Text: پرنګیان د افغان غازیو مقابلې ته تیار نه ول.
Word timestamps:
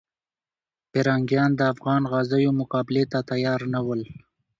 پرنګیان 0.91 1.51
د 1.55 1.61
افغان 1.73 2.01
غازیو 2.11 2.57
مقابلې 2.61 3.03
ته 3.11 3.19
تیار 3.29 3.61
نه 3.73 3.79
ول. 3.85 4.01